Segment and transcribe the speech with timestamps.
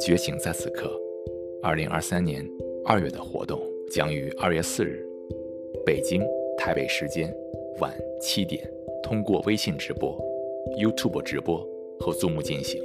[0.00, 0.90] 觉醒在此刻。
[1.62, 2.48] 二零二三年
[2.84, 3.60] 二月的活动
[3.90, 5.04] 将于二月四日，
[5.84, 6.22] 北京、
[6.56, 7.34] 台北时间
[7.80, 8.70] 晚七点，
[9.02, 10.16] 通过微信直播、
[10.78, 11.58] YouTube 直播
[11.98, 12.82] 和 Zoom 进行，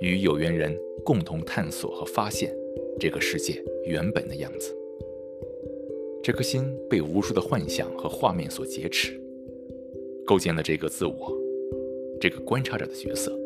[0.00, 0.74] 与有缘人
[1.04, 2.56] 共同探索和发现
[2.98, 4.74] 这个世界原本的样子。
[6.22, 9.20] 这颗心被无数的幻想和画面所劫持，
[10.26, 11.32] 构建了这个自我，
[12.20, 13.36] 这个观察者的角色。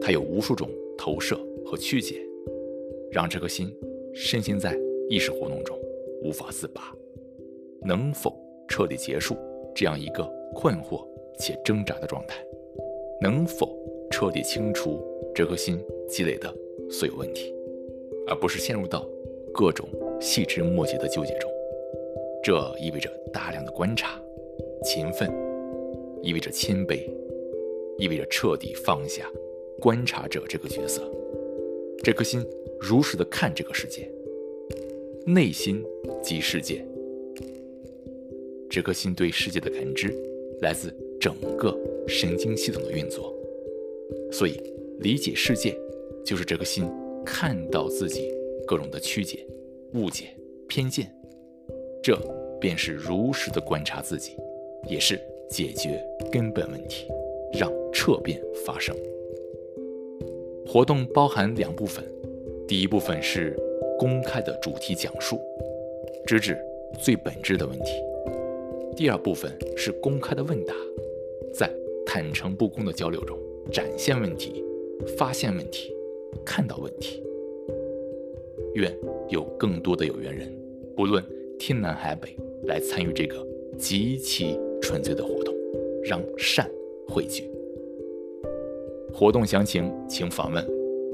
[0.00, 2.24] 它有无数种投射和曲解。
[3.10, 3.74] 让这颗心
[4.14, 4.78] 深陷在
[5.08, 5.76] 意识活动中，
[6.22, 6.94] 无法自拔。
[7.82, 8.32] 能否
[8.68, 9.36] 彻底结束
[9.74, 10.22] 这样一个
[10.54, 11.04] 困惑
[11.36, 12.36] 且挣扎的状态？
[13.20, 13.76] 能否
[14.12, 15.02] 彻底清除
[15.34, 15.76] 这颗心
[16.08, 16.54] 积累的
[16.88, 17.52] 所有问题，
[18.28, 19.04] 而不是陷入到
[19.52, 19.88] 各种
[20.20, 21.50] 细枝末节的纠结中？
[22.44, 24.22] 这意味着大量的观察、
[24.84, 25.28] 勤奋，
[26.22, 27.00] 意味着谦卑，
[27.98, 29.30] 意味着彻底放下
[29.80, 31.02] 观察者这个角色。
[32.02, 32.44] 这颗心。
[32.82, 34.10] 如实的看这个世界，
[35.26, 35.84] 内心
[36.22, 36.82] 即世界。
[38.70, 40.10] 这颗心对世界的感知
[40.62, 43.36] 来自整个神经系统的运作，
[44.32, 44.58] 所以
[45.00, 45.78] 理解世界
[46.24, 46.88] 就是这颗心
[47.22, 48.32] 看到自己
[48.66, 49.46] 各种的曲解、
[49.92, 50.34] 误解、
[50.66, 51.14] 偏见，
[52.02, 52.18] 这
[52.58, 54.38] 便是如实的观察自己，
[54.88, 57.06] 也是解决根本问题，
[57.52, 58.96] 让彻变发生。
[60.66, 62.04] 活动包含两部分。
[62.68, 63.56] 第一部分是
[63.98, 65.40] 公开的主题讲述，
[66.24, 66.56] 直指
[67.00, 68.00] 最本质的问题；
[68.96, 70.72] 第二部分是公开的问答，
[71.52, 71.68] 在
[72.06, 73.36] 坦诚不公的交流中
[73.72, 74.64] 展现问题、
[75.18, 75.92] 发现问题、
[76.44, 77.20] 看到问题。
[78.74, 78.96] 愿
[79.28, 80.56] 有更多的有缘人，
[80.94, 81.24] 不论
[81.58, 83.44] 天南海北，来参与这个
[83.76, 85.54] 极其纯粹的活动，
[86.02, 86.70] 让善
[87.08, 87.50] 汇聚。
[89.12, 90.66] 活动详情请访问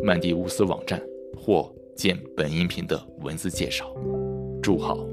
[0.03, 1.03] 曼迪乌斯网站。
[1.39, 3.94] 或见本音频的文字介绍。
[4.62, 5.06] 祝好。